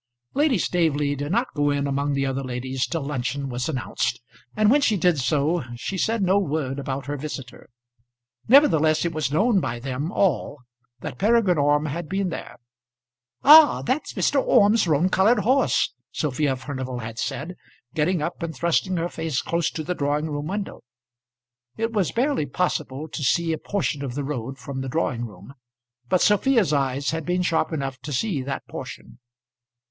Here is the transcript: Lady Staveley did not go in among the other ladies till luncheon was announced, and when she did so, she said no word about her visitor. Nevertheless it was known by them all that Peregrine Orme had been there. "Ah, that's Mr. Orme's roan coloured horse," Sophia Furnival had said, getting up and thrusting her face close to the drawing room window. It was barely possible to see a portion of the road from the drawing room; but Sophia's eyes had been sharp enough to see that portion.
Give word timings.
Lady 0.33 0.57
Staveley 0.57 1.15
did 1.15 1.31
not 1.31 1.45
go 1.55 1.69
in 1.69 1.85
among 1.85 2.13
the 2.15 2.25
other 2.25 2.43
ladies 2.43 2.87
till 2.87 3.03
luncheon 3.03 3.49
was 3.49 3.69
announced, 3.69 4.19
and 4.55 4.71
when 4.71 4.81
she 4.81 4.97
did 4.97 5.19
so, 5.19 5.61
she 5.75 5.95
said 5.95 6.23
no 6.23 6.39
word 6.39 6.79
about 6.79 7.05
her 7.05 7.17
visitor. 7.17 7.69
Nevertheless 8.47 9.05
it 9.05 9.13
was 9.13 9.31
known 9.31 9.59
by 9.59 9.79
them 9.79 10.11
all 10.11 10.61
that 11.01 11.19
Peregrine 11.19 11.59
Orme 11.59 11.85
had 11.85 12.09
been 12.09 12.29
there. 12.29 12.55
"Ah, 13.43 13.83
that's 13.83 14.13
Mr. 14.13 14.41
Orme's 14.43 14.87
roan 14.87 15.07
coloured 15.07 15.37
horse," 15.41 15.93
Sophia 16.11 16.55
Furnival 16.55 16.97
had 17.01 17.19
said, 17.19 17.55
getting 17.93 18.23
up 18.23 18.41
and 18.41 18.55
thrusting 18.55 18.97
her 18.97 19.07
face 19.07 19.43
close 19.43 19.69
to 19.69 19.83
the 19.83 19.93
drawing 19.93 20.31
room 20.31 20.47
window. 20.47 20.81
It 21.77 21.93
was 21.93 22.11
barely 22.11 22.47
possible 22.47 23.07
to 23.09 23.23
see 23.23 23.53
a 23.53 23.59
portion 23.59 24.03
of 24.03 24.15
the 24.15 24.23
road 24.23 24.57
from 24.57 24.81
the 24.81 24.89
drawing 24.89 25.27
room; 25.27 25.53
but 26.09 26.21
Sophia's 26.23 26.73
eyes 26.73 27.11
had 27.11 27.23
been 27.23 27.43
sharp 27.43 27.71
enough 27.71 27.99
to 27.99 28.11
see 28.11 28.41
that 28.41 28.67
portion. 28.67 29.19